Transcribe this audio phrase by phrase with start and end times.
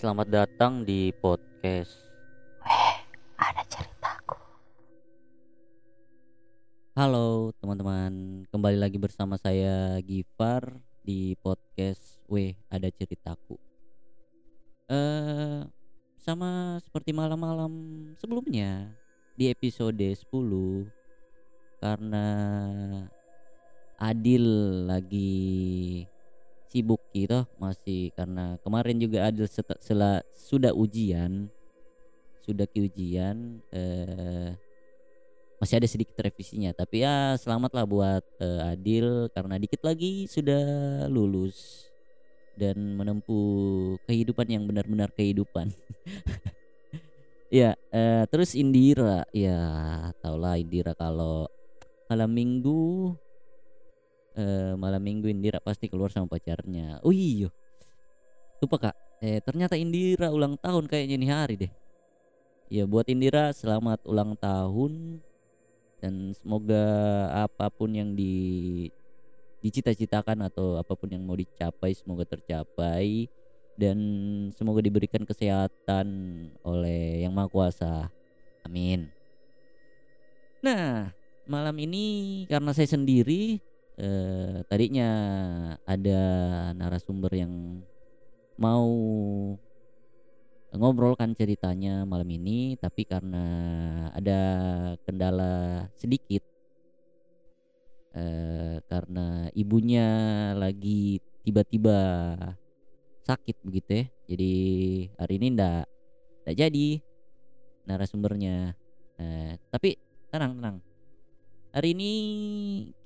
[0.00, 1.92] selamat datang di podcast.
[2.64, 2.96] Weh,
[3.36, 4.40] ada ceritaku.
[6.96, 13.60] Halo teman-teman, kembali lagi bersama saya Gifar di podcast Weh ada ceritaku.
[14.88, 15.68] Eh
[16.16, 17.68] sama seperti malam-malam
[18.16, 18.88] sebelumnya
[19.36, 20.32] di episode 10
[21.76, 22.26] karena
[24.00, 24.48] Adil
[24.88, 26.08] lagi
[26.72, 29.46] sibuk gitu masih karena kemarin juga Adil
[29.82, 31.50] sela- sudah ujian
[32.44, 34.54] sudah ujian eh
[35.60, 36.72] masih ada sedikit revisinya.
[36.72, 40.64] Tapi ya selamatlah buat eh, Adil karena dikit lagi sudah
[41.12, 41.86] lulus
[42.56, 45.70] dan menempuh kehidupan yang benar-benar kehidupan.
[47.50, 49.26] Ya eh, terus Indira.
[49.34, 49.58] Ya
[50.22, 51.50] taulah Indira kalau
[52.06, 53.18] malam minggu
[54.36, 57.02] eh, malam minggu Indira pasti keluar sama pacarnya.
[57.02, 57.48] Oh iya.
[58.60, 58.96] Lupa kak.
[59.20, 61.72] Eh ternyata Indira ulang tahun kayaknya nih hari deh.
[62.70, 65.24] Ya buat Indira selamat ulang tahun.
[66.00, 66.84] Dan semoga
[67.44, 68.88] apa pun yang di
[69.60, 73.28] dicita-citakan atau apa pun yang mau dicapai semoga tercapai.
[73.76, 73.98] Dan
[74.56, 76.06] semoga diberikan kesehatan
[76.64, 78.12] oleh yang maha kuasa.
[78.64, 79.08] Amin.
[80.60, 81.12] Nah
[81.48, 83.58] malam ini karena saya sendiri
[84.00, 85.10] eh, tadinya
[85.84, 86.22] ada
[86.72, 87.84] narasumber yang
[88.56, 88.88] mau
[90.70, 93.44] ngobrolkan ceritanya malam ini tapi karena
[94.14, 94.40] ada
[95.04, 96.40] kendala sedikit
[98.16, 100.06] eh, karena ibunya
[100.56, 101.98] lagi tiba-tiba
[103.24, 104.04] sakit begitu ya.
[104.30, 104.54] Jadi
[105.18, 105.84] hari ini ndak
[106.46, 106.88] ndak jadi
[107.86, 108.74] narasumbernya.
[109.20, 110.00] Eh, tapi
[110.32, 110.89] tenang tenang
[111.70, 112.12] hari ini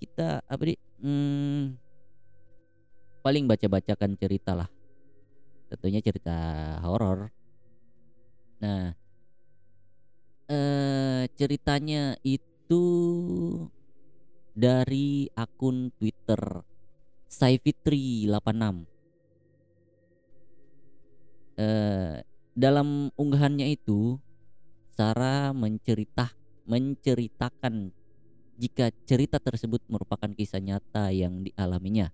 [0.01, 1.77] kita apa di hmm,
[3.21, 4.69] paling baca-bacakan cerita lah.
[5.69, 6.37] Tentunya cerita
[6.85, 7.29] horor.
[8.61, 8.93] Nah,
[10.49, 12.85] eh ceritanya itu
[14.53, 16.41] dari akun Twitter
[17.29, 18.65] Saifitri86.
[21.59, 22.23] Eh
[22.55, 24.15] dalam unggahannya itu
[24.95, 26.31] Sarah menceritah
[26.71, 27.91] menceritakan
[28.55, 32.11] jika cerita tersebut merupakan kisah nyata yang dialaminya.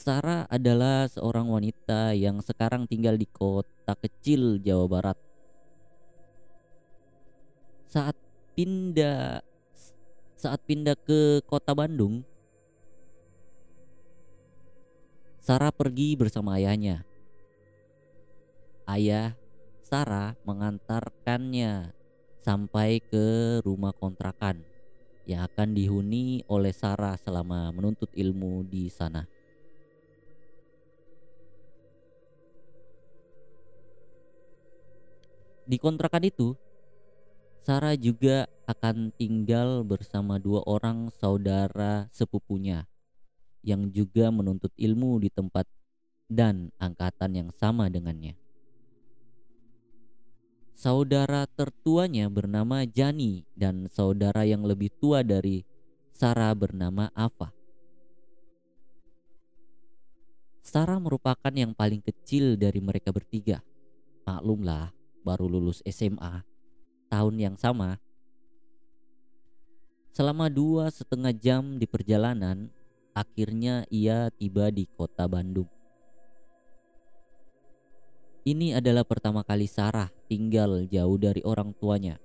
[0.00, 5.18] Sarah adalah seorang wanita yang sekarang tinggal di kota kecil Jawa Barat.
[7.84, 8.16] Saat
[8.56, 9.44] pindah
[10.40, 12.24] saat pindah ke kota Bandung,
[15.44, 17.04] Sarah pergi bersama ayahnya.
[18.88, 19.36] Ayah
[19.84, 21.99] Sarah mengantarkannya
[22.50, 24.58] sampai ke rumah kontrakan
[25.22, 29.22] yang akan dihuni oleh Sarah selama menuntut ilmu di sana.
[35.62, 36.58] Di kontrakan itu,
[37.62, 42.82] Sarah juga akan tinggal bersama dua orang saudara sepupunya
[43.62, 45.70] yang juga menuntut ilmu di tempat
[46.26, 48.49] dan angkatan yang sama dengannya.
[50.80, 55.60] Saudara tertuanya bernama Jani dan saudara yang lebih tua dari
[56.08, 57.52] Sarah bernama Ava.
[60.64, 63.60] Sarah merupakan yang paling kecil dari mereka bertiga.
[64.24, 64.88] Maklumlah,
[65.20, 66.48] baru lulus SMA
[67.12, 68.00] tahun yang sama.
[70.16, 72.72] Selama dua setengah jam di perjalanan,
[73.12, 75.79] akhirnya ia tiba di kota Bandung.
[78.50, 82.18] Ini adalah pertama kali Sarah tinggal jauh dari orang tuanya.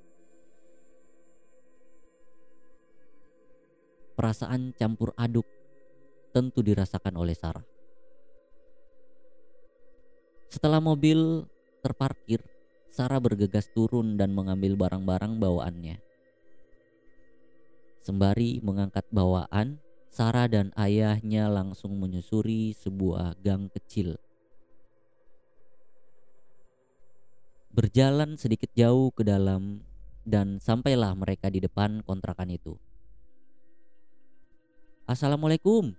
[4.17, 5.45] Perasaan campur aduk
[6.33, 7.61] tentu dirasakan oleh Sarah.
[10.49, 11.45] Setelah mobil
[11.85, 12.41] terparkir,
[12.89, 16.01] Sarah bergegas turun dan mengambil barang-barang bawaannya.
[18.01, 19.77] Sembari mengangkat bawaan,
[20.09, 24.17] Sarah dan ayahnya langsung menyusuri sebuah gang kecil.
[27.75, 29.83] Berjalan sedikit jauh ke dalam
[30.23, 32.79] dan sampailah mereka di depan kontrakan itu.
[35.03, 35.91] Assalamualaikum.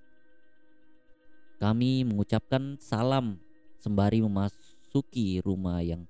[1.61, 3.37] Kami mengucapkan salam
[3.76, 6.08] sembari memasuki rumah yang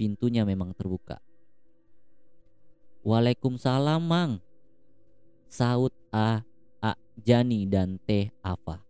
[0.00, 1.20] pintunya memang terbuka.
[3.04, 4.40] Waalaikumsalam, Mang.
[5.44, 6.40] Saud A.
[6.80, 6.92] A.
[7.20, 8.80] Jani dan Teh Ava.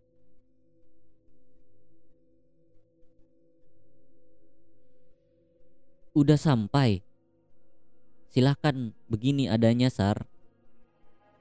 [6.13, 7.01] Udah sampai.
[8.29, 10.29] Silahkan begini adanya Sar.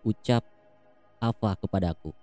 [0.01, 0.49] Ucap
[1.21, 2.17] Ava kepadaku.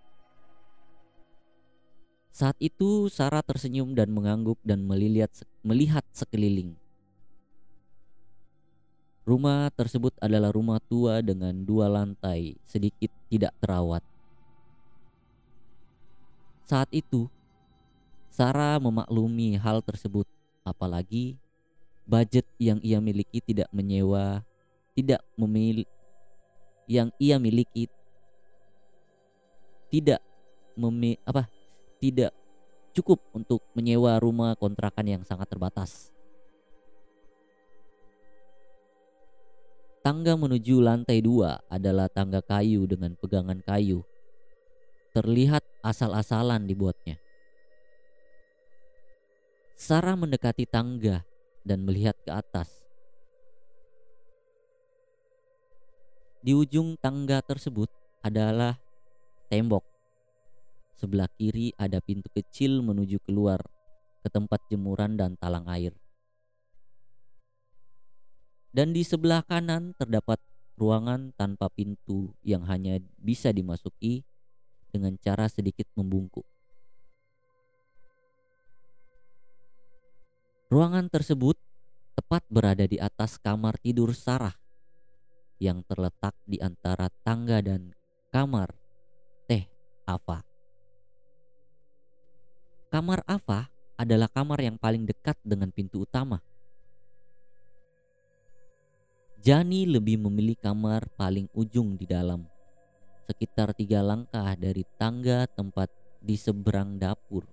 [2.33, 5.29] Saat itu Sarah tersenyum dan mengangguk dan melihat
[5.61, 6.73] melihat sekeliling.
[9.29, 14.01] Rumah tersebut adalah rumah tua dengan dua lantai, sedikit tidak terawat.
[16.65, 17.29] Saat itu,
[18.33, 20.25] Sarah memaklumi hal tersebut,
[20.65, 21.37] apalagi
[22.09, 24.41] budget yang ia miliki tidak menyewa,
[24.97, 25.85] tidak memilih
[26.89, 27.85] yang ia miliki
[29.93, 30.21] tidak
[30.73, 31.45] memi, apa
[32.01, 32.33] tidak
[32.97, 36.09] cukup untuk menyewa rumah kontrakan yang sangat terbatas.
[39.99, 44.01] Tangga menuju lantai dua adalah tangga kayu dengan pegangan kayu.
[45.13, 47.19] Terlihat asal-asalan dibuatnya.
[49.75, 51.28] Sarah mendekati tangga
[51.69, 52.89] dan melihat ke atas.
[56.41, 57.93] Di ujung tangga tersebut
[58.25, 58.81] adalah
[59.53, 59.85] tembok.
[60.97, 63.61] Sebelah kiri ada pintu kecil menuju keluar
[64.25, 65.93] ke tempat jemuran dan talang air
[68.69, 70.37] dan di sebelah kanan terdapat
[70.77, 74.23] ruangan tanpa pintu yang hanya bisa dimasuki
[74.93, 76.45] dengan cara sedikit membungkuk.
[80.69, 81.57] Ruangan tersebut
[82.13, 84.53] tepat berada di atas kamar tidur Sarah
[85.57, 87.89] yang terletak di antara tangga dan
[88.29, 88.69] kamar
[89.49, 89.65] Teh
[90.05, 90.45] Ava.
[92.93, 93.65] Kamar Ava
[93.97, 96.37] adalah kamar yang paling dekat dengan pintu utama
[99.41, 102.45] Jani lebih memilih kamar paling ujung di dalam,
[103.25, 105.89] sekitar tiga langkah dari tangga tempat
[106.21, 107.47] di seberang dapur,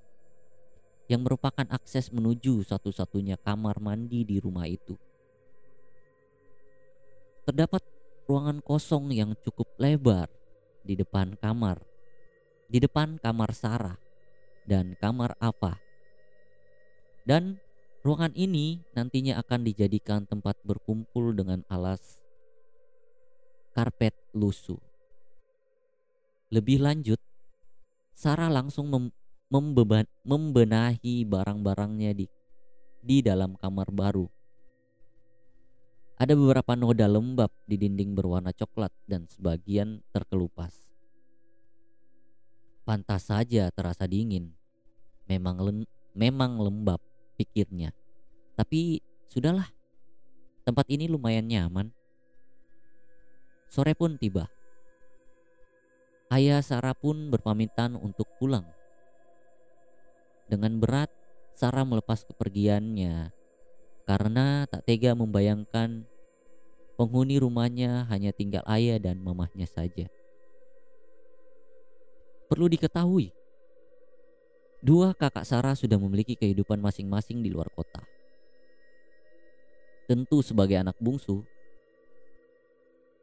[1.06, 4.98] yang merupakan akses menuju satu-satunya kamar mandi di rumah itu.
[7.46, 7.82] Terdapat
[8.26, 10.26] ruangan kosong yang cukup lebar
[10.82, 11.78] di depan kamar,
[12.66, 13.98] di depan kamar Sarah
[14.66, 15.78] dan kamar Ava,
[17.22, 17.62] dan
[18.06, 22.22] Ruangan ini nantinya akan dijadikan tempat berkumpul dengan alas
[23.74, 24.78] karpet lusuh.
[26.54, 27.18] Lebih lanjut,
[28.14, 29.10] Sarah langsung mem
[29.46, 32.26] membeban membenahi barang-barangnya di
[33.06, 34.26] di dalam kamar baru.
[36.16, 40.88] Ada beberapa noda lembab di dinding berwarna coklat dan sebagian terkelupas.
[42.88, 44.50] Pantas saja terasa dingin.
[45.28, 45.84] Memang
[46.16, 46.98] memang lembab
[47.36, 47.92] pikirnya.
[48.56, 49.68] Tapi sudahlah,
[50.64, 51.92] tempat ini lumayan nyaman.
[53.68, 54.48] Sore pun tiba.
[56.32, 58.75] Ayah Sarah pun berpamitan untuk pulang.
[60.46, 61.10] Dengan berat,
[61.56, 63.34] Sarah melepas kepergiannya
[64.06, 66.06] karena tak tega membayangkan
[66.94, 70.06] penghuni rumahnya hanya tinggal ayah dan mamahnya saja.
[72.46, 73.34] Perlu diketahui,
[74.86, 78.04] Dua kakak Sarah sudah memiliki kehidupan masing-masing di luar kota.
[80.06, 81.42] Tentu sebagai anak bungsu,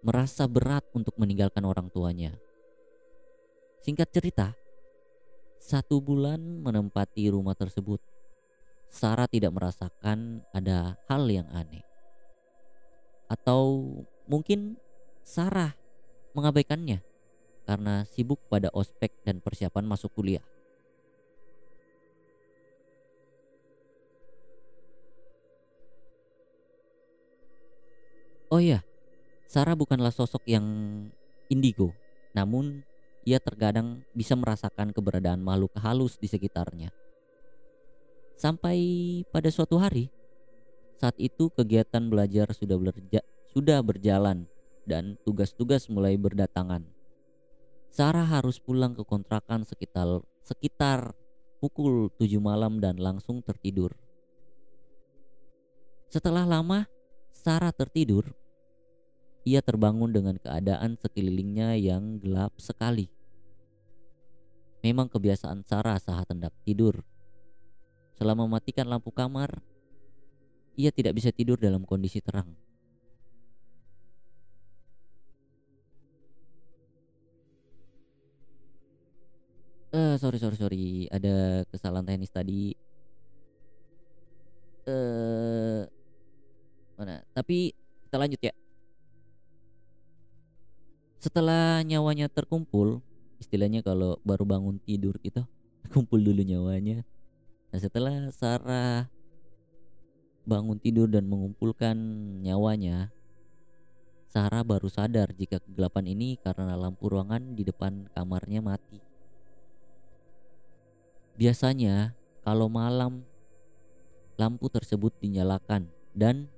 [0.03, 2.35] merasa berat untuk meninggalkan orang tuanya.
[3.79, 4.57] Singkat cerita,
[5.63, 8.03] satu bulan menempati rumah tersebut,
[8.91, 11.87] Sarah tidak merasakan ada hal yang aneh.
[13.31, 13.95] Atau
[14.27, 14.75] mungkin
[15.23, 15.71] Sarah
[16.35, 16.99] mengabaikannya
[17.63, 20.43] karena sibuk pada ospek dan persiapan masuk kuliah.
[28.51, 28.83] Oh iya,
[29.47, 30.67] Sarah bukanlah sosok yang
[31.49, 31.95] indigo,
[32.35, 32.83] namun
[33.23, 36.91] ia terkadang bisa merasakan keberadaan makhluk halus di sekitarnya.
[38.35, 38.77] Sampai
[39.31, 40.11] pada suatu hari,
[40.99, 44.47] saat itu kegiatan belajar sudah berja sudah berjalan
[44.83, 46.83] dan tugas-tugas mulai berdatangan.
[47.93, 51.13] Sarah harus pulang ke kontrakan sekitar sekitar
[51.61, 53.95] pukul 7 malam dan langsung tertidur.
[56.11, 56.89] Setelah lama
[57.31, 58.35] Sarah tertidur,
[59.43, 63.11] ia terbangun dengan keadaan sekelilingnya yang gelap sekali.
[64.83, 67.03] Memang kebiasaan Sarah saat hendak tidur.
[68.15, 69.59] Selama mematikan lampu kamar,
[70.79, 72.55] ia tidak bisa tidur dalam kondisi terang.
[79.93, 82.73] Uh, sorry sorry sorry, ada kesalahan teknis tadi.
[84.89, 85.85] Uh,
[86.97, 87.21] mana?
[87.31, 87.71] Tapi
[88.09, 88.53] kita lanjut ya.
[91.23, 92.99] Setelah nyawanya terkumpul,
[93.39, 95.47] istilahnya kalau baru bangun tidur gitu,
[95.95, 97.07] kumpul dulu nyawanya.
[97.71, 99.07] Nah, setelah Sarah
[100.43, 101.95] bangun tidur dan mengumpulkan
[102.43, 103.07] nyawanya,
[104.27, 108.99] Sarah baru sadar jika kegelapan ini karena lampu ruangan di depan kamarnya mati.
[111.39, 113.23] Biasanya kalau malam
[114.35, 116.51] lampu tersebut dinyalakan dan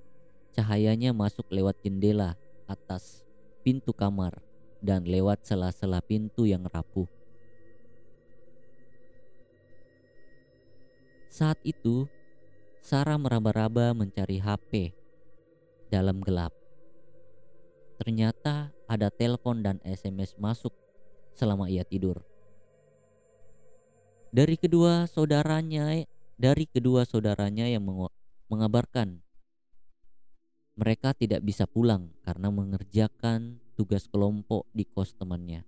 [0.57, 2.33] cahayanya masuk lewat jendela
[2.65, 3.21] atas
[3.61, 4.44] pintu kamar
[4.85, 7.09] dan lewat sela-sela pintu yang rapuh.
[11.33, 12.07] Saat itu,
[12.79, 14.93] Sarah meraba-raba mencari HP
[15.89, 16.53] dalam gelap.
[17.97, 20.71] Ternyata ada telepon dan SMS masuk
[21.33, 22.23] selama ia tidur.
[24.31, 26.05] Dari kedua saudaranya,
[26.37, 27.83] dari kedua saudaranya yang
[28.47, 29.25] mengabarkan
[30.75, 35.67] mereka tidak bisa pulang karena mengerjakan tugas kelompok di kos temannya.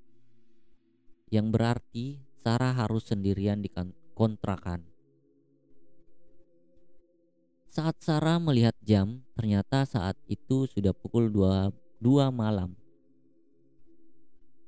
[1.28, 2.06] Yang berarti
[2.40, 4.82] Sarah harus sendirian di kan-, kontrakan.
[7.68, 11.70] Saat Sarah melihat jam, ternyata saat itu sudah pukul 2,
[12.02, 12.74] 2 malam.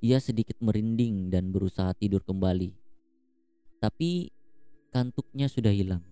[0.03, 2.75] Ia sedikit merinding dan berusaha tidur kembali.
[3.79, 4.29] Tapi
[4.91, 6.03] kantuknya sudah hilang.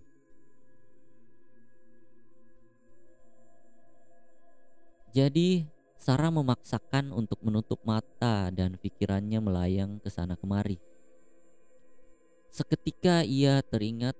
[5.12, 10.78] Jadi Sarah memaksakan untuk menutup mata dan pikirannya melayang ke sana kemari.
[12.48, 14.16] Seketika ia teringat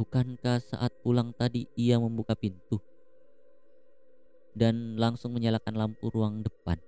[0.00, 2.80] Bukankah saat pulang tadi ia membuka pintu
[4.56, 6.80] dan langsung menyalakan lampu ruang depan?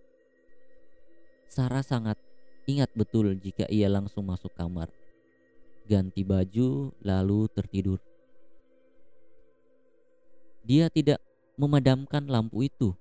[1.50, 2.16] Sarah sangat
[2.64, 4.88] ingat betul jika ia langsung masuk kamar,
[5.85, 8.00] ganti baju, lalu tertidur.
[10.64, 11.21] Dia tidak
[11.61, 12.97] memadamkan lampu itu,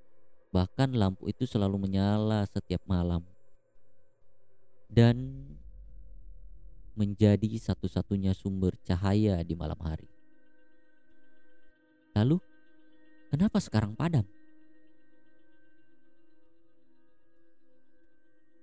[0.51, 3.23] bahkan lampu itu selalu menyala setiap malam.
[4.91, 5.47] Dan
[6.99, 10.11] menjadi satu-satunya sumber cahaya di malam hari.
[12.11, 12.43] Lalu,
[13.31, 14.27] kenapa sekarang padam?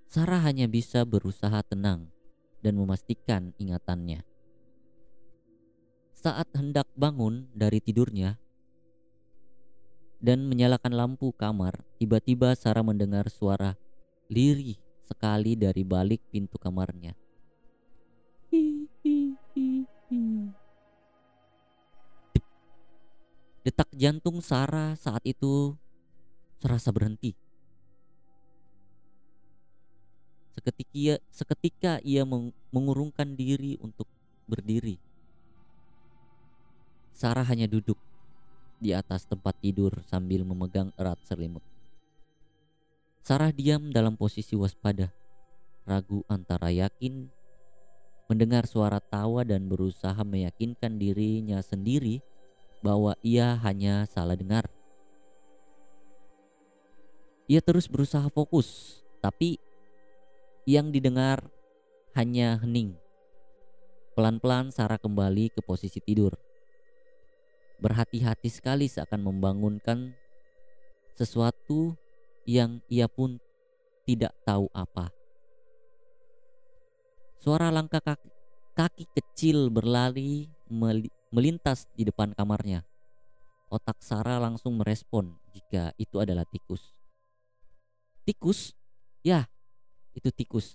[0.09, 2.09] Sarah hanya bisa berusaha tenang
[2.61, 4.25] dan memastikan ingatannya.
[6.13, 8.37] Saat hendak bangun dari tidurnya
[10.19, 13.79] dan menyalakan lampu kamar, tiba-tiba Sarah mendengar suara
[14.27, 17.15] lirih sekali dari balik pintu kamarnya.
[23.63, 25.77] Detak jantung Sarah saat itu
[26.59, 27.37] serasa berhenti.
[30.59, 32.27] Seketika seketika ia
[32.75, 34.11] mengurungkan diri untuk
[34.51, 34.99] berdiri.
[37.15, 38.08] Sarah hanya duduk
[38.79, 41.63] di atas tempat tidur sambil memegang erat selimut.
[43.23, 45.13] Sarah diam dalam posisi waspada,
[45.85, 47.29] ragu antara yakin
[48.29, 52.25] mendengar suara tawa dan berusaha meyakinkan dirinya sendiri
[52.81, 54.71] bahwa ia hanya salah dengar.
[57.49, 59.57] Ia terus berusaha fokus, tapi
[60.69, 61.41] yang didengar
[62.13, 62.93] hanya hening.
[64.13, 66.48] Pelan-pelan Sarah kembali ke posisi tidur.
[67.79, 70.11] Berhati-hati sekali seakan membangunkan
[71.15, 71.95] sesuatu
[72.43, 73.39] yang ia pun
[74.03, 75.15] tidak tahu apa.
[77.39, 78.03] Suara langkah
[78.75, 80.51] kaki, kecil berlari
[81.31, 82.83] melintas di depan kamarnya.
[83.71, 86.97] Otak Sarah langsung merespon jika itu adalah tikus.
[88.27, 88.75] Tikus?
[89.23, 89.47] Ya,
[90.19, 90.75] itu tikus.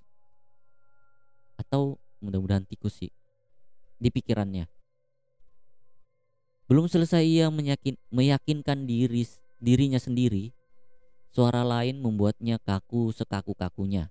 [1.60, 3.12] Atau mudah-mudahan tikus sih.
[4.00, 4.73] Di pikirannya.
[6.74, 9.30] Belum selesai ia meyakin, meyakinkan diri
[9.62, 10.50] dirinya sendiri,
[11.30, 14.10] suara lain membuatnya kaku sekaku-kakunya.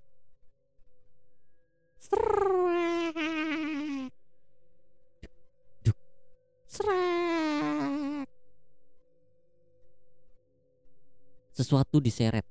[11.50, 12.46] Sesuatu diseret.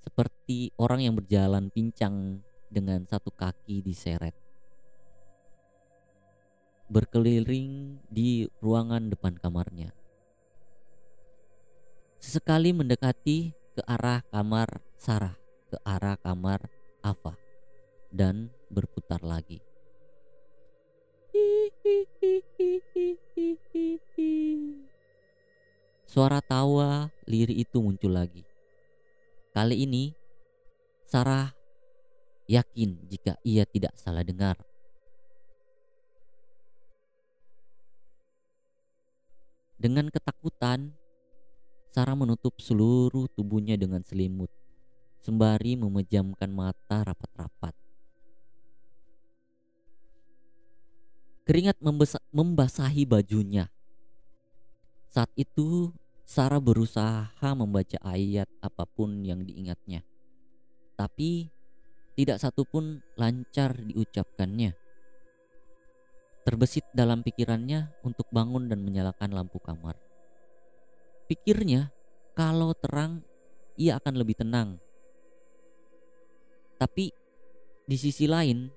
[0.00, 2.40] Seperti orang yang berjalan pincang
[2.72, 4.47] dengan satu kaki diseret.
[6.88, 9.92] Berkeliling di ruangan depan kamarnya.
[12.16, 15.36] Sesekali mendekati ke arah kamar Sarah,
[15.68, 16.64] ke arah kamar
[17.04, 17.36] Ava,
[18.08, 19.60] dan berputar lagi.
[26.08, 28.48] Suara tawa liri itu muncul lagi.
[29.52, 30.16] Kali ini
[31.04, 31.52] Sarah
[32.48, 34.67] yakin jika ia tidak salah dengar.
[39.78, 40.90] Dengan ketakutan,
[41.94, 44.50] Sarah menutup seluruh tubuhnya dengan selimut,
[45.22, 47.78] sembari memejamkan mata rapat-rapat.
[51.46, 51.78] Keringat
[52.34, 53.70] membasahi bajunya.
[55.08, 55.94] Saat itu
[56.26, 60.02] Sarah berusaha membaca ayat apa pun yang diingatnya.
[60.98, 61.48] Tapi
[62.18, 64.87] tidak satu pun lancar diucapkannya.
[66.48, 70.00] Terbesit dalam pikirannya untuk bangun dan menyalakan lampu kamar.
[71.28, 71.92] Pikirnya,
[72.32, 73.20] kalau terang
[73.76, 74.80] ia akan lebih tenang.
[76.80, 77.12] Tapi
[77.84, 78.72] di sisi lain,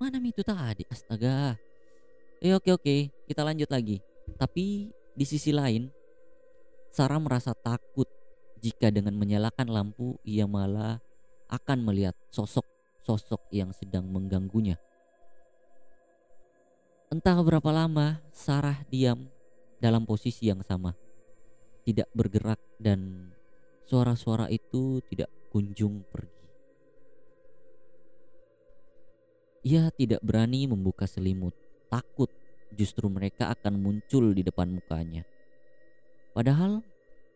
[0.00, 0.88] mana itu tadi?
[0.88, 1.60] Astaga.
[2.40, 4.00] Eh oke oke, kita lanjut lagi.
[4.40, 5.97] Tapi di sisi lain,
[6.88, 8.08] Sarah merasa takut
[8.58, 10.98] jika dengan menyalakan lampu ia malah
[11.48, 14.76] akan melihat sosok-sosok yang sedang mengganggunya.
[17.08, 19.32] Entah berapa lama Sarah diam
[19.80, 20.92] dalam posisi yang sama,
[21.88, 23.32] tidak bergerak dan
[23.88, 26.36] suara-suara itu tidak kunjung pergi.
[29.64, 31.56] Ia tidak berani membuka selimut,
[31.88, 32.28] takut
[32.76, 35.24] justru mereka akan muncul di depan mukanya.
[36.32, 36.84] Padahal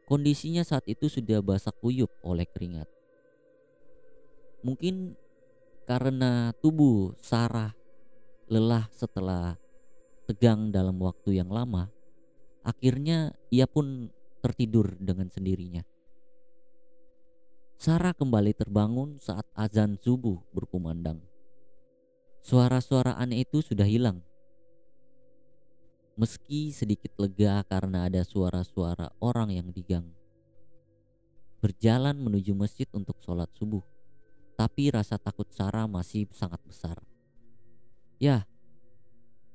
[0.06, 2.88] kondisinya saat itu sudah basah kuyup oleh keringat.
[4.62, 5.18] Mungkin
[5.88, 7.75] karena tubuh Sarah
[8.46, 9.58] lelah setelah
[10.30, 11.90] tegang dalam waktu yang lama,
[12.62, 15.82] akhirnya ia pun tertidur dengan sendirinya.
[17.82, 21.18] Sarah kembali terbangun saat azan subuh berkumandang.
[22.42, 24.22] Suara-suara aneh itu sudah hilang.
[26.12, 30.04] Meski sedikit lega karena ada suara-suara orang yang digang.
[31.64, 33.81] Berjalan menuju masjid untuk sholat subuh.
[34.52, 37.00] Tapi rasa takut Sarah masih sangat besar.
[38.21, 38.45] Ya,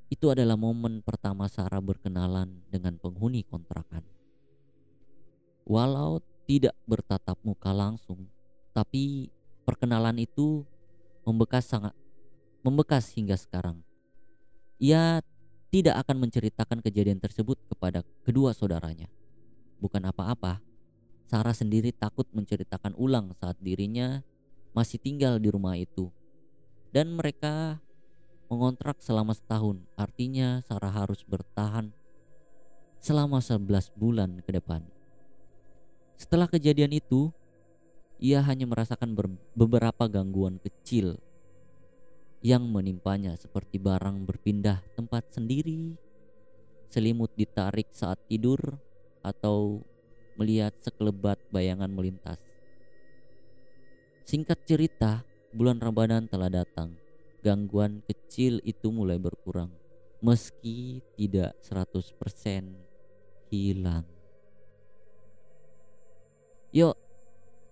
[0.08, 4.02] itu adalah momen pertama Sarah berkenalan dengan penghuni kontrakan.
[5.68, 8.24] Walau tidak bertatap muka langsung,
[8.72, 9.28] tapi
[9.68, 10.64] perkenalan itu
[11.28, 11.92] membekas sangat
[12.64, 13.84] membekas hingga sekarang.
[14.80, 15.20] Ia
[15.68, 19.08] tidak akan menceritakan kejadian tersebut kepada kedua saudaranya.
[19.78, 20.64] Bukan apa-apa,
[21.28, 24.24] Sarah sendiri takut menceritakan ulang saat dirinya
[24.72, 26.08] masih tinggal di rumah itu.
[26.88, 27.84] Dan mereka
[28.48, 31.92] mengontrak selama setahun, artinya Sarah harus bertahan
[32.96, 34.80] selama 11 bulan ke depan.
[36.16, 37.28] Setelah kejadian itu,
[38.18, 39.14] ia hanya merasakan
[39.52, 41.20] beberapa gangguan kecil
[42.44, 45.98] yang menimpanya seperti barang berpindah tempat sendiri,
[46.88, 48.78] selimut ditarik saat tidur,
[49.22, 49.82] atau
[50.38, 52.38] melihat sekelebat bayangan melintas.
[54.28, 56.94] Singkat cerita, bulan Ramadan telah datang.
[57.42, 59.70] Gangguan kecil itu mulai berkurang
[60.18, 62.74] meski tidak 100%
[63.50, 64.04] hilang.
[66.74, 66.94] Yuk,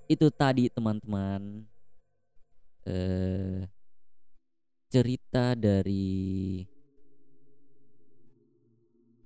[0.07, 1.66] itu tadi teman-teman.
[2.87, 3.75] Eh
[4.87, 6.62] cerita dari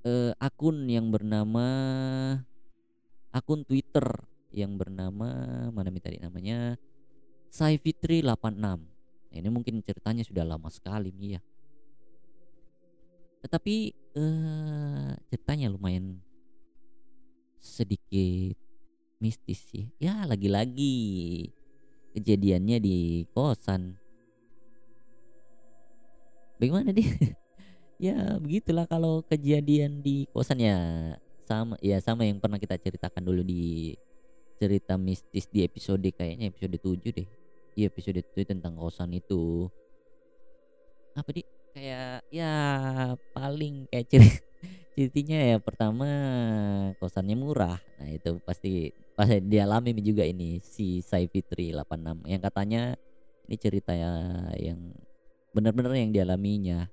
[0.04, 1.66] uh, akun yang bernama
[3.30, 4.04] akun Twitter
[4.50, 5.28] yang bernama
[5.70, 6.74] mana tadi namanya
[7.50, 8.58] Saifitri 86.
[8.58, 8.78] Nah,
[9.30, 11.40] ini mungkin ceritanya sudah lama sekali nih ya.
[13.46, 13.76] Tetapi
[14.18, 16.18] uh, ceritanya lumayan
[17.58, 18.58] sedikit
[19.22, 19.90] mistis sih.
[20.02, 21.50] Ya lagi-lagi
[22.14, 23.99] kejadiannya di kosan
[26.60, 27.08] bagaimana dia?
[28.00, 30.80] Ya begitulah kalau kejadian di kosan ya
[31.44, 33.92] sama ya sama yang pernah kita ceritakan dulu di
[34.56, 37.28] cerita mistis di episode kayaknya episode 7 deh.
[37.76, 39.68] Iya episode 7 tentang kosan itu.
[41.12, 41.44] Apa di
[41.76, 42.54] kayak ya
[43.36, 44.40] paling kayak cerita
[44.96, 46.08] ceritanya ya pertama
[47.04, 47.76] kosannya murah.
[48.00, 52.82] Nah itu pasti pasti dialami juga ini si Saifitri 86 yang katanya
[53.44, 54.24] ini cerita ya
[54.56, 54.96] yang
[55.50, 56.86] benar-benar yang dialaminya.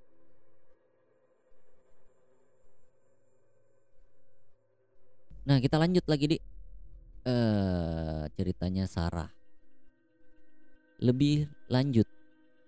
[5.47, 6.37] Nah kita lanjut lagi di
[7.23, 9.31] uh, ceritanya Sarah.
[10.99, 12.09] Lebih lanjut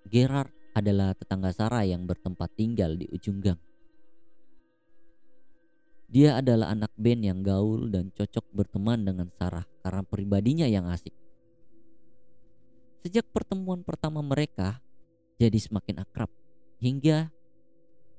[0.07, 3.59] Gerard adalah tetangga Sarah yang bertempat tinggal di ujung gang.
[6.09, 11.13] Dia adalah anak band yang gaul dan cocok berteman dengan Sarah karena pribadinya yang asik.
[13.05, 14.81] Sejak pertemuan pertama mereka,
[15.39, 16.27] jadi semakin akrab
[16.83, 17.31] hingga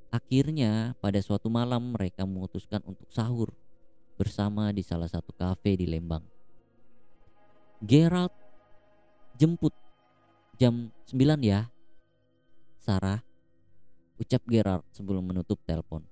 [0.09, 3.53] akhirnya pada suatu malam mereka memutuskan untuk sahur
[4.17, 6.25] bersama di salah satu kafe di Lembang.
[7.85, 8.33] Gerald
[9.37, 9.73] jemput
[10.57, 11.69] jam 9 ya.
[12.81, 13.21] Sarah
[14.17, 16.05] ucap Gerald sebelum menutup telepon.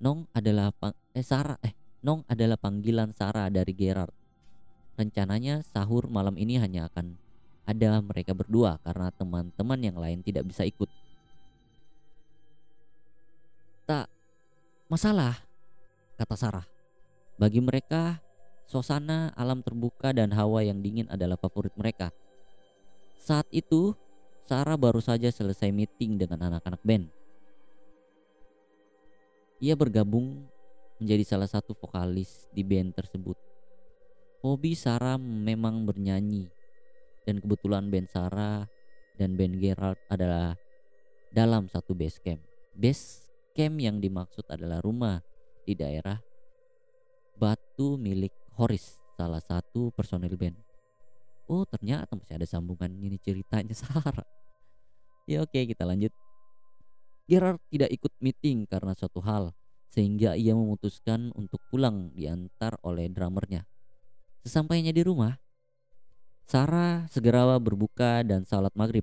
[0.00, 0.72] Nong adalah
[1.16, 1.72] eh Sarah eh
[2.04, 4.12] Nong adalah panggilan Sarah dari Gerard.
[4.96, 7.25] Rencananya sahur malam ini hanya akan
[7.66, 10.86] ada mereka berdua karena teman-teman yang lain tidak bisa ikut.
[13.82, 14.06] Tak
[14.86, 15.34] masalah,
[16.14, 16.66] kata Sarah.
[17.36, 18.22] Bagi mereka,
[18.70, 22.14] suasana alam terbuka dan hawa yang dingin adalah favorit mereka.
[23.18, 23.92] Saat itu,
[24.46, 27.10] Sarah baru saja selesai meeting dengan anak-anak band.
[29.58, 30.46] Ia bergabung
[31.02, 33.34] menjadi salah satu vokalis di band tersebut.
[34.46, 36.55] Hobi Sarah memang bernyanyi
[37.26, 38.64] dan kebetulan band Sarah
[39.18, 40.54] dan band Gerald adalah
[41.34, 42.40] dalam satu base camp.
[42.72, 45.18] Base camp yang dimaksud adalah rumah
[45.66, 46.16] di daerah
[47.36, 50.56] Batu milik Horis, salah satu personil band.
[51.52, 54.24] Oh ternyata masih ada sambungan ini ceritanya Sarah.
[55.28, 56.14] Ya oke kita lanjut.
[57.28, 59.52] Gerard tidak ikut meeting karena suatu hal
[59.90, 63.68] sehingga ia memutuskan untuk pulang diantar oleh drummernya.
[64.46, 65.34] Sesampainya di rumah,
[66.46, 69.02] Sarah segera berbuka dan salat maghrib.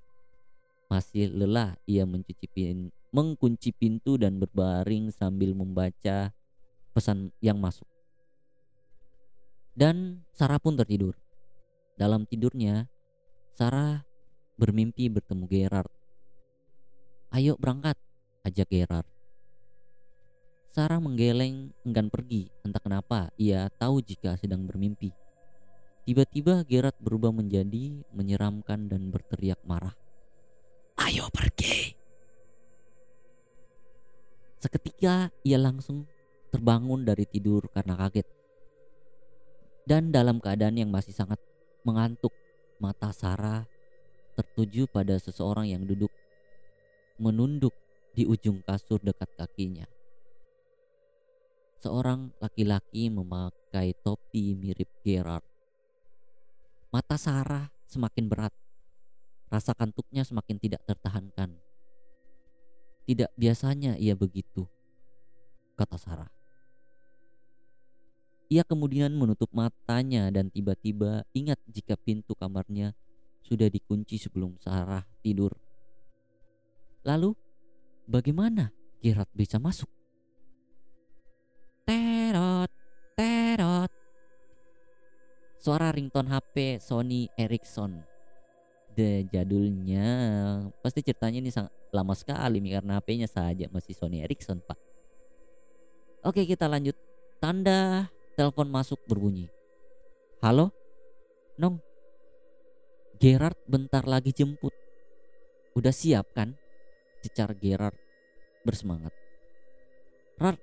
[0.87, 6.31] Masih lelah ia mencuci pin, mengunci pintu dan berbaring sambil membaca
[6.95, 7.83] pesan yang masuk.
[9.75, 11.19] Dan Sarah pun tertidur.
[11.99, 12.87] Dalam tidurnya,
[13.51, 14.07] Sarah
[14.55, 15.91] bermimpi bertemu Gerard.
[17.35, 17.99] Ayo berangkat,
[18.47, 19.09] ajak Gerard.
[20.71, 25.22] Sarah menggeleng enggan pergi, entah kenapa ia tahu jika sedang bermimpi.
[26.03, 29.95] Tiba-tiba Gerard berubah menjadi menyeramkan dan berteriak marah.
[30.99, 31.95] Ayo pergi!
[34.59, 36.03] Seketika ia langsung
[36.51, 38.27] terbangun dari tidur karena kaget.
[39.83, 41.39] Dan dalam keadaan yang masih sangat
[41.83, 42.31] mengantuk,
[42.79, 43.67] mata Sarah
[44.35, 46.11] tertuju pada seseorang yang duduk
[47.19, 47.75] menunduk
[48.15, 49.87] di ujung kasur dekat kakinya
[51.83, 55.52] seorang laki-laki memakai topi mirip Gerard.
[56.93, 58.53] Mata Sarah semakin berat.
[59.49, 61.57] Rasa kantuknya semakin tidak tertahankan.
[63.09, 64.69] Tidak biasanya ia begitu,
[65.73, 66.29] kata Sarah.
[68.45, 72.93] Ia kemudian menutup matanya dan tiba-tiba ingat jika pintu kamarnya
[73.41, 75.57] sudah dikunci sebelum Sarah tidur.
[77.09, 77.33] Lalu,
[78.05, 78.69] bagaimana
[79.01, 79.89] Gerard bisa masuk?
[85.63, 88.03] Suara ringtone HP Sony Ericsson.
[88.99, 90.11] The jadulnya
[90.83, 94.75] pasti ceritanya ini sangat lama sekali karena HP-nya saja masih Sony Ericsson, Pak.
[96.27, 96.99] Oke, kita lanjut.
[97.39, 99.47] Tanda telepon masuk berbunyi.
[100.43, 100.75] Halo?
[101.55, 101.79] Nong.
[103.23, 104.75] Gerard bentar lagi jemput.
[105.79, 106.59] Udah siap kan?
[107.23, 107.95] Cecar Gerard
[108.67, 109.15] bersemangat.
[110.35, 110.59] Rard,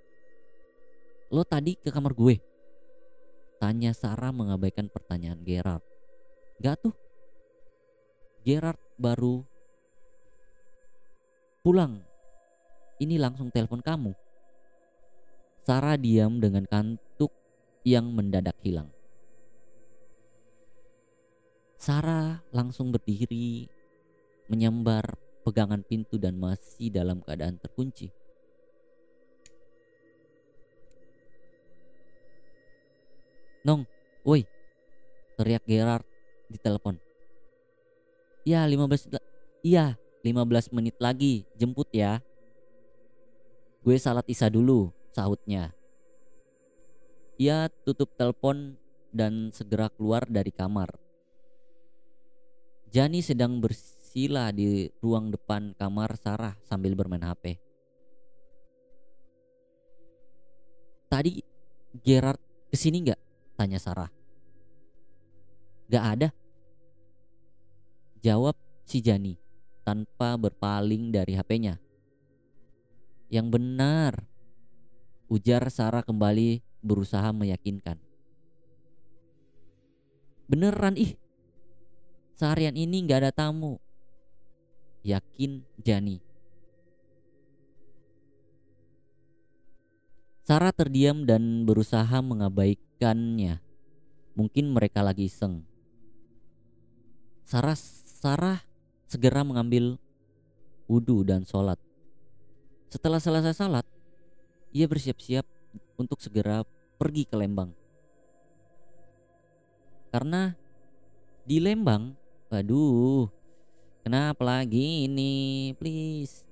[1.33, 2.50] Lo tadi ke kamar gue?
[3.61, 5.85] Tanya Sarah mengabaikan pertanyaan Gerard.
[6.65, 6.97] Gak tuh.
[8.41, 9.45] Gerard baru
[11.61, 12.01] pulang.
[12.97, 14.17] Ini langsung telepon kamu.
[15.61, 17.37] Sarah diam dengan kantuk
[17.85, 18.89] yang mendadak hilang.
[21.77, 23.69] Sarah langsung berdiri
[24.49, 28.09] menyambar pegangan pintu dan masih dalam keadaan terkunci.
[33.61, 33.85] Nong,
[34.25, 34.49] woi.
[35.37, 36.05] Teriak Gerard
[36.49, 36.97] di telepon.
[38.45, 39.21] Ya 15
[39.61, 42.25] Iya 15 menit lagi jemput ya
[43.85, 45.77] Gue salat isya dulu sahutnya
[47.37, 48.81] Ia tutup telepon
[49.13, 50.97] dan segera keluar dari kamar
[52.89, 57.61] Jani sedang bersila di ruang depan kamar Sarah sambil bermain HP
[61.13, 61.43] Tadi
[62.01, 63.30] Gerard ke sini nggak?
[63.61, 64.09] Tanya Sarah.
[65.93, 66.29] Gak ada.
[68.25, 68.57] Jawab
[68.89, 69.37] si Jani
[69.85, 71.77] tanpa berpaling dari HP-nya.
[73.29, 74.13] Yang benar.
[75.29, 78.01] Ujar Sarah kembali berusaha meyakinkan.
[80.49, 81.21] Beneran ih.
[82.41, 83.77] Seharian ini gak ada tamu.
[85.05, 86.30] Yakin Jani.
[90.51, 93.63] Sarah terdiam dan berusaha mengabaikan ikannya.
[94.35, 95.63] Mungkin mereka lagi iseng.
[97.47, 97.79] Sarah
[98.19, 98.59] Sarah
[99.07, 99.95] segera mengambil
[100.91, 101.79] wudhu dan sholat.
[102.91, 103.87] Setelah selesai sholat,
[104.75, 105.47] ia bersiap-siap
[105.95, 106.67] untuk segera
[106.99, 107.73] pergi ke Lembang.
[110.13, 110.53] Karena
[111.47, 112.19] di Lembang,
[112.53, 113.31] waduh,
[114.03, 116.50] kenapa lagi ini, please.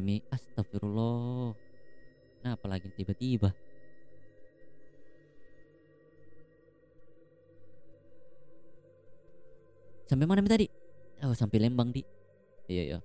[0.00, 0.24] Mana Mi?
[0.32, 1.52] Astagfirullah.
[2.40, 3.52] Nah, apalagi tiba-tiba.
[10.08, 10.72] Sampai mana tadi?
[11.20, 12.00] Oh, sampai Lembang di.
[12.64, 12.98] Iya ya.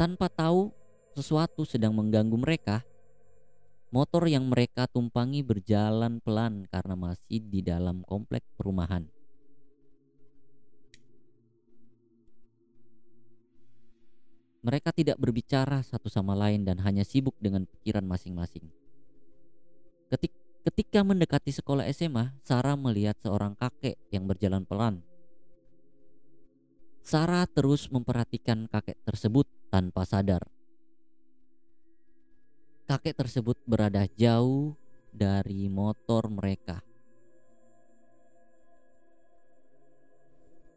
[0.00, 0.72] Tanpa tahu
[1.12, 2.80] sesuatu sedang mengganggu mereka,
[3.92, 9.04] motor yang mereka tumpangi berjalan pelan karena masih di dalam komplek perumahan.
[14.58, 18.66] Mereka tidak berbicara satu sama lain dan hanya sibuk dengan pikiran masing-masing.
[20.10, 20.34] Ketik,
[20.66, 25.04] ketika mendekati sekolah SMA, Sarah melihat seorang kakek yang berjalan pelan.
[27.06, 30.44] Sarah terus memperhatikan kakek tersebut tanpa sadar.
[32.88, 34.74] Kakek tersebut berada jauh
[35.14, 36.80] dari motor mereka.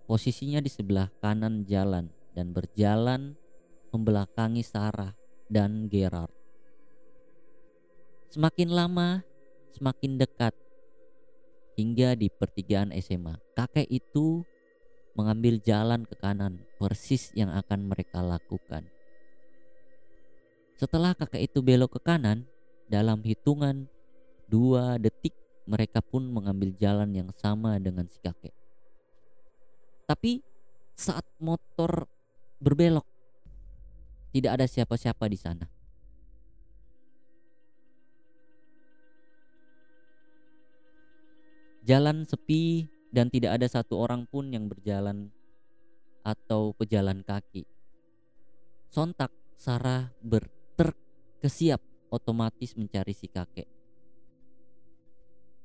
[0.05, 3.39] Posisinya di sebelah kanan jalan dan berjalan
[3.91, 5.13] membelakangi Sarah
[5.51, 6.31] dan Gerard.
[8.31, 9.19] Semakin lama,
[9.75, 10.55] semakin dekat
[11.75, 13.35] hingga di pertigaan SMA.
[13.55, 14.47] Kakek itu
[15.15, 18.87] mengambil jalan ke kanan, persis yang akan mereka lakukan.
[20.79, 22.47] Setelah kakek itu belok ke kanan,
[22.87, 23.91] dalam hitungan
[24.47, 25.35] dua detik
[25.67, 28.55] mereka pun mengambil jalan yang sama dengan si kakek.
[30.07, 30.43] Tapi
[30.95, 32.07] saat motor
[32.59, 33.07] berbelok
[34.31, 35.67] tidak ada siapa-siapa di sana.
[41.83, 45.27] Jalan sepi dan tidak ada satu orang pun yang berjalan
[46.23, 47.67] atau pejalan kaki.
[48.87, 51.81] Sontak Sarah berterkesiap
[52.13, 53.67] otomatis mencari si kakek.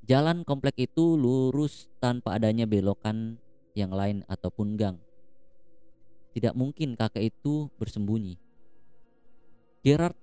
[0.07, 3.43] Jalan komplek itu lurus tanpa adanya belokan
[3.75, 4.97] yang lain ataupun gang.
[6.33, 8.46] Tidak mungkin kakek itu bersembunyi.
[9.87, 10.19] Gerard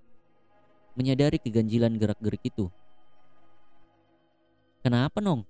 [1.00, 2.68] menyadari keganjilan gerak-gerik itu.
[4.84, 5.48] Kenapa nong?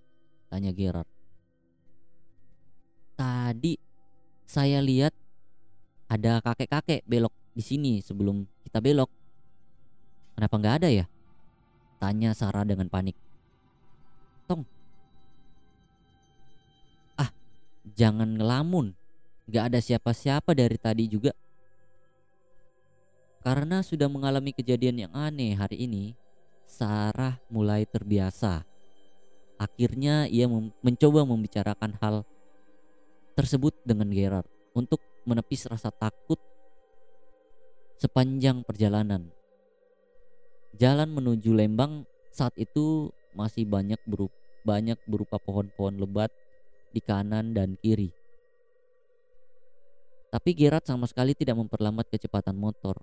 [0.53, 1.09] Tanya Gerard.
[3.17, 3.73] Tadi
[4.45, 5.17] saya lihat
[6.05, 9.09] ada kakek-kakek belok di sini sebelum kita belok.
[10.37, 11.05] Kenapa nggak ada ya?
[11.97, 13.17] Tanya Sarah dengan panik.
[14.45, 14.61] Tong.
[17.17, 17.33] Ah,
[17.97, 18.93] jangan ngelamun.
[19.49, 21.33] Gak ada siapa-siapa dari tadi juga.
[23.43, 26.15] Karena sudah mengalami kejadian yang aneh hari ini,
[26.63, 28.63] Sarah mulai terbiasa.
[29.59, 32.15] Akhirnya ia mem mencoba membicarakan hal
[33.35, 36.39] tersebut dengan Gerard untuk menepis rasa takut
[37.99, 39.27] sepanjang perjalanan.
[40.79, 46.31] Jalan menuju Lembang saat itu masih banyak berupa, banyak berupa pohon-pohon lebat
[46.95, 48.15] di kanan dan kiri.
[50.31, 52.97] Tapi Gerard sama sekali tidak memperlambat kecepatan motor.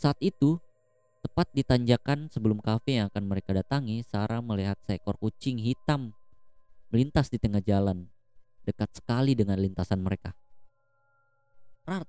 [0.00, 0.56] Saat itu,
[1.20, 6.16] tepat di tanjakan sebelum kafe yang akan mereka datangi, Sarah melihat seekor kucing hitam
[6.88, 8.08] melintas di tengah jalan,
[8.64, 10.32] dekat sekali dengan lintasan mereka.
[11.84, 12.08] Rart,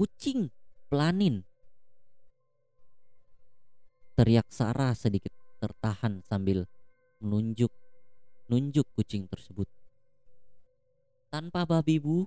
[0.00, 0.48] kucing,
[0.88, 1.44] pelanin.
[4.16, 6.64] Teriak Sarah sedikit tertahan sambil
[7.20, 7.68] menunjuk
[8.48, 9.68] nunjuk kucing tersebut.
[11.28, 12.24] Tanpa babi bu,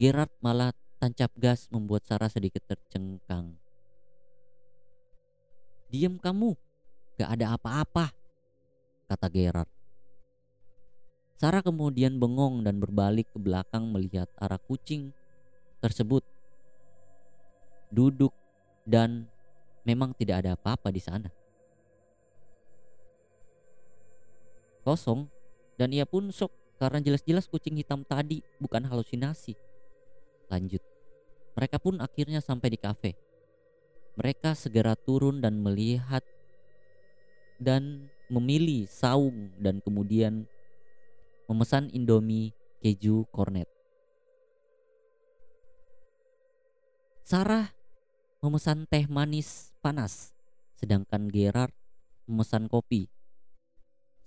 [0.00, 3.63] Gerard malah tancap gas membuat Sarah sedikit tercengkang.
[5.94, 6.58] Diam kamu,
[7.22, 8.10] gak ada apa-apa,
[9.06, 9.70] kata Gerard.
[11.38, 15.14] Sarah kemudian bengong dan berbalik ke belakang melihat arah kucing
[15.78, 16.26] tersebut
[17.94, 18.34] duduk
[18.82, 19.30] dan
[19.86, 21.30] memang tidak ada apa-apa di sana.
[24.82, 25.30] Kosong
[25.78, 26.50] dan ia pun shock
[26.82, 29.54] karena jelas-jelas kucing hitam tadi bukan halusinasi.
[30.50, 30.82] Lanjut,
[31.54, 33.14] mereka pun akhirnya sampai di kafe.
[34.14, 36.22] Mereka segera turun dan melihat
[37.58, 40.46] dan memilih saung dan kemudian
[41.50, 43.68] memesan Indomie keju kornet.
[47.24, 47.72] Sarah
[48.44, 50.36] memesan teh manis panas,
[50.76, 51.72] sedangkan Gerard
[52.28, 53.08] memesan kopi.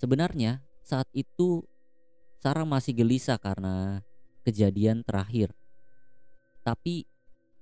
[0.01, 1.65] Sebenarnya saat itu
[2.41, 4.01] Sarah masih gelisah karena
[4.45, 5.53] kejadian terakhir.
[6.61, 7.05] Tapi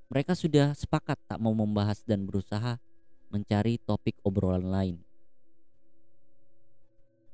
[0.09, 2.77] mereka sudah sepakat tak mau membahas dan berusaha
[3.33, 4.95] mencari topik obrolan lain.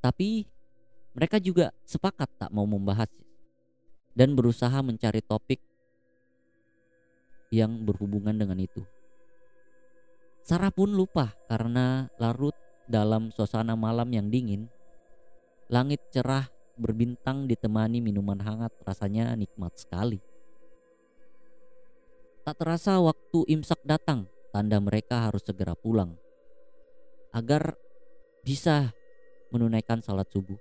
[0.02, 0.48] Tapi
[1.12, 3.12] mereka juga sepakat tak mau membahas
[4.16, 5.60] dan berusaha mencari topik
[7.52, 8.80] yang berhubungan dengan itu.
[10.42, 12.56] Sarah pun lupa karena larut
[12.90, 14.66] dalam suasana malam yang dingin.
[15.70, 20.31] Langit cerah berbintang ditemani minuman hangat rasanya nikmat sekali.
[22.42, 26.18] Tak terasa waktu imsak datang, tanda mereka harus segera pulang
[27.30, 27.78] agar
[28.42, 28.90] bisa
[29.54, 30.58] menunaikan salat subuh.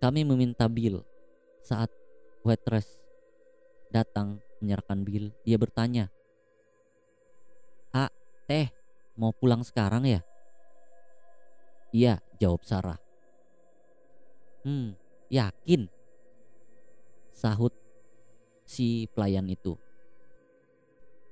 [0.00, 1.04] Kami meminta Bill
[1.60, 1.92] saat
[2.40, 2.96] waitress
[3.92, 5.36] datang menyerahkan Bill.
[5.44, 6.08] Dia bertanya,
[7.92, 8.08] "A,
[8.48, 8.72] teh,
[9.20, 10.24] mau pulang sekarang ya?"
[11.92, 12.96] "Iya," jawab Sarah.
[14.64, 14.96] Hmm,
[15.30, 15.86] yakin?"
[17.30, 17.72] sahut
[18.66, 19.78] si pelayan itu.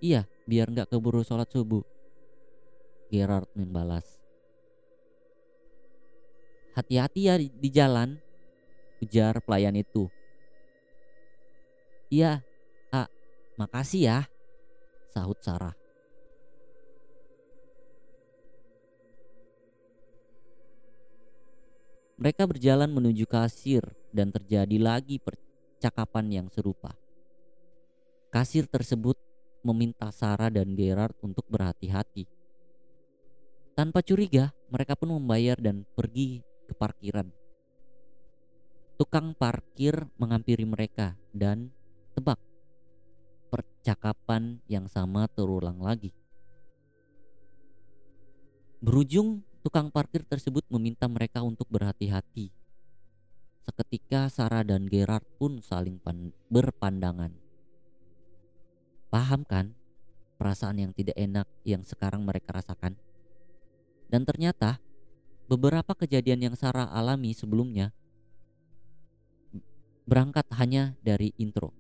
[0.01, 1.83] "Iya, biar nggak keburu sholat subuh."
[3.09, 4.21] Gerard membalas.
[6.77, 8.21] Hati-hati ya di jalan,
[9.03, 10.07] ujar pelayan itu.
[12.13, 12.45] Iya,
[12.93, 13.09] A,
[13.59, 14.19] makasih ya,
[15.11, 15.88] sahut Sarah.
[22.19, 26.99] Mereka berjalan menuju kasir dan terjadi lagi percakapan yang serupa.
[28.35, 29.15] Kasir tersebut
[29.63, 32.27] meminta Sarah dan Gerard untuk berhati-hati.
[33.79, 37.31] Tanpa curiga, mereka pun membayar dan pergi ke parkiran.
[38.99, 41.71] Tukang parkir menghampiri mereka dan
[42.19, 42.43] tebak
[43.49, 46.11] percakapan yang sama terulang lagi.
[48.83, 52.49] Berujung, tukang parkir tersebut meminta mereka untuk berhati-hati.
[53.69, 57.37] Seketika Sarah dan Gerard pun saling pan- berpandangan.
[59.13, 59.77] Paham kan
[60.41, 62.97] perasaan yang tidak enak yang sekarang mereka rasakan?
[64.09, 64.81] Dan ternyata
[65.53, 67.93] beberapa kejadian yang Sarah alami sebelumnya
[70.09, 71.77] berangkat hanya dari intro.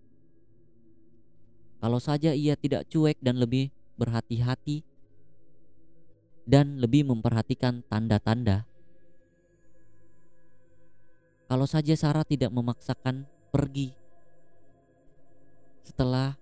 [1.81, 4.85] Kalau saja ia tidak cuek dan lebih berhati-hati
[6.49, 8.65] dan lebih memperhatikan tanda-tanda.
[11.45, 13.93] Kalau saja Sarah tidak memaksakan pergi
[15.85, 16.41] setelah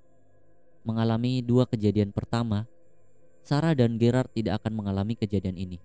[0.87, 2.71] mengalami dua kejadian pertama,
[3.43, 5.79] Sarah dan Gerard tidak akan mengalami kejadian ini.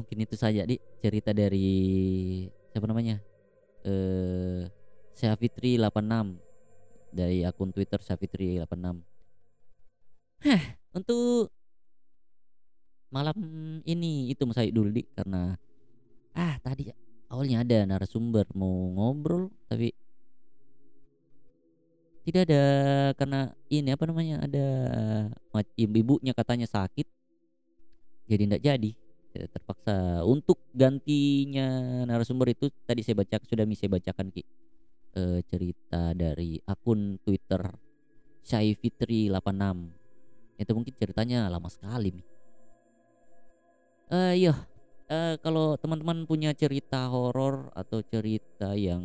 [0.00, 1.68] Mungkin itu saja di cerita dari
[2.72, 3.20] siapa namanya?
[3.84, 4.64] Eh
[5.14, 6.40] Syafitri 86
[7.12, 9.04] dari akun Twitter Syafitri 86.
[10.40, 10.62] Heh,
[10.96, 11.52] untuk
[13.12, 13.36] malam
[13.84, 15.58] ini itu saya dulu di karena
[16.32, 16.88] ah tadi
[17.28, 19.90] awalnya ada narasumber mau ngobrol tapi
[22.22, 22.64] tidak ada
[23.18, 24.66] karena ini apa namanya ada
[25.74, 27.10] ibu-ibunya katanya sakit
[28.30, 28.90] jadi tidak jadi
[29.30, 34.42] Ya, terpaksa untuk gantinya narasumber itu tadi saya baca sudah saya bacakan ki.
[35.10, 37.62] Eh, cerita dari akun Twitter
[38.46, 42.26] Syai Fitri 86 itu mungkin ceritanya lama sekali nih
[44.34, 44.54] iya.
[45.10, 49.02] Eh, kalau teman-teman punya cerita horor atau cerita yang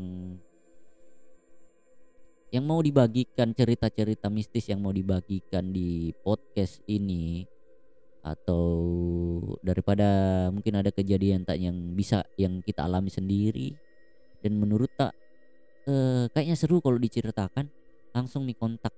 [2.54, 7.50] yang mau dibagikan cerita-cerita mistis yang mau dibagikan di podcast ini
[8.26, 8.66] atau
[9.62, 10.10] daripada
[10.50, 13.78] mungkin ada kejadian tak yang bisa yang kita alami sendiri.
[14.42, 15.14] Dan menurut tak
[15.86, 17.70] eh, kayaknya seru kalau diceritakan.
[18.18, 18.96] Langsung mi kontak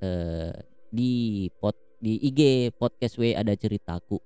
[0.00, 0.56] eh,
[0.88, 4.16] di pot di IG podcast W ada ceritaku.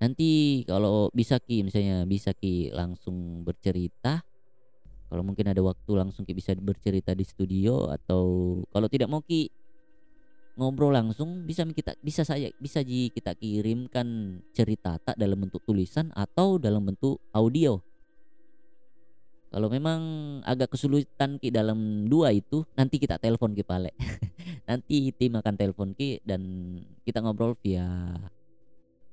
[0.00, 4.24] Nanti kalau bisa ki misalnya bisa ki langsung bercerita.
[5.06, 7.92] Kalau mungkin ada waktu langsung ki bisa bercerita di studio.
[7.92, 8.24] Atau
[8.72, 9.65] kalau tidak mau ki
[10.56, 16.08] ngobrol langsung bisa kita bisa saja bisa ji kita kirimkan cerita tak dalam bentuk tulisan
[16.16, 17.78] atau dalam bentuk audio.
[19.52, 20.00] Kalau memang
[20.42, 23.94] agak kesulitan ki dalam dua itu nanti kita telepon ki pale.
[24.68, 26.42] Nanti tim akan telepon ki dan
[27.06, 27.86] kita ngobrol via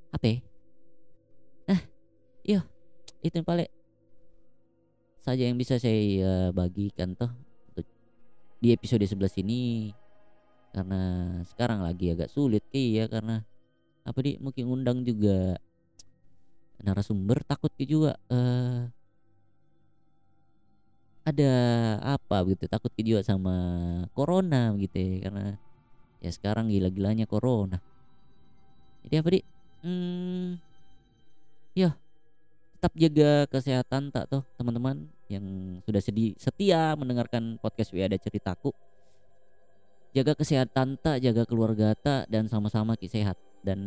[0.10, 0.42] HP
[1.64, 1.80] nah
[2.44, 2.62] iya
[3.24, 3.70] itu yang pale.
[5.24, 7.32] Saja yang bisa saya eh, bagikan toh
[8.64, 9.92] di episode 11 ini
[10.74, 11.02] karena
[11.54, 13.46] sekarang lagi agak sulit ki ya karena
[14.04, 15.56] apa di mungkin undang juga
[16.84, 18.90] narasumber takut juga eh
[21.24, 21.54] ada
[22.20, 23.56] apa gitu takut juga sama
[24.12, 25.56] corona gitu ya karena
[26.20, 27.80] ya sekarang gila-gilanya corona.
[29.04, 29.40] Jadi apa di
[29.84, 30.50] hmm,
[31.76, 31.96] ya
[32.76, 35.44] tetap jaga kesehatan tak toh teman-teman yang
[35.88, 38.76] sudah sedi setia mendengarkan podcast W ada ceritaku
[40.14, 43.36] jaga kesehatan tak jaga keluarga tak dan sama-sama ki sehat.
[43.64, 43.80] Dan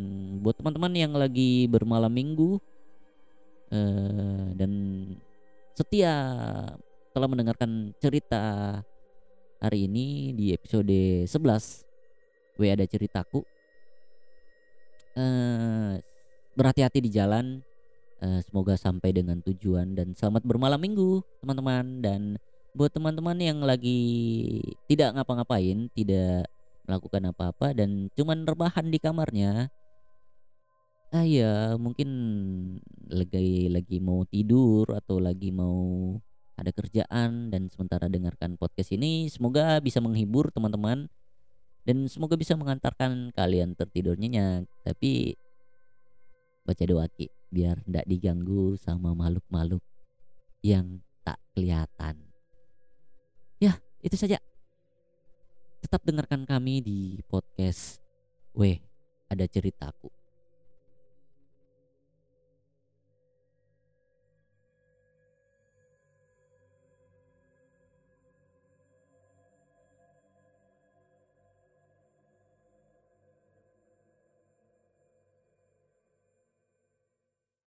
[0.43, 2.59] buat teman-teman yang lagi bermalam minggu
[3.71, 4.71] eh, dan
[5.77, 6.13] setia
[7.13, 8.77] telah mendengarkan cerita
[9.57, 11.87] hari ini di episode 11
[12.57, 13.45] W ada ceritaku
[15.17, 16.01] eh,
[16.57, 17.61] berhati-hati di jalan.
[18.17, 22.01] Eh, semoga sampai dengan tujuan dan selamat bermalam minggu teman-teman.
[22.01, 22.21] Dan
[22.77, 23.97] buat teman-teman yang lagi
[24.85, 26.45] tidak ngapa-ngapain, tidak
[26.85, 29.73] melakukan apa-apa dan cuman rebahan di kamarnya.
[31.09, 32.09] Ah ya, mungkin
[33.09, 36.13] lagi lagi mau tidur atau lagi mau
[36.57, 41.05] ada kerjaan dan sementara dengarkan podcast ini semoga bisa menghibur teman-teman
[41.87, 44.67] dan semoga bisa mengantarkan kalian tertidur nyenyak.
[44.83, 45.33] Tapi
[46.67, 49.79] baca doa Ki biar tidak diganggu sama makhluk-makhluk
[50.59, 52.26] yang tak kelihatan.
[54.01, 54.37] Itu saja.
[55.81, 58.01] Tetap dengarkan kami di podcast
[58.57, 58.81] Weh,
[59.29, 60.09] ada ceritaku.